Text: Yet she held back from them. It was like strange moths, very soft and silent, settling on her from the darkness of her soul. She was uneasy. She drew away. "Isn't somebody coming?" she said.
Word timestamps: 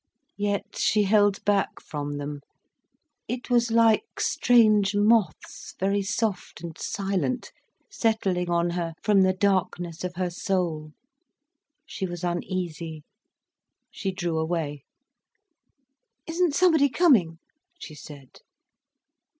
Yet 0.39 0.77
she 0.79 1.03
held 1.03 1.45
back 1.45 1.79
from 1.79 2.17
them. 2.17 2.39
It 3.27 3.51
was 3.51 3.69
like 3.69 4.19
strange 4.19 4.95
moths, 4.95 5.75
very 5.79 6.01
soft 6.01 6.61
and 6.63 6.75
silent, 6.75 7.51
settling 7.87 8.49
on 8.49 8.71
her 8.71 8.95
from 9.03 9.21
the 9.21 9.31
darkness 9.31 10.03
of 10.03 10.15
her 10.15 10.31
soul. 10.31 10.93
She 11.85 12.07
was 12.07 12.23
uneasy. 12.23 13.03
She 13.91 14.11
drew 14.11 14.39
away. 14.39 14.85
"Isn't 16.25 16.55
somebody 16.55 16.89
coming?" 16.89 17.37
she 17.77 17.93
said. 17.93 18.39